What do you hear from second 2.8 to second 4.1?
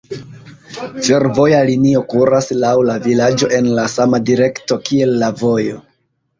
la vilaĝo en la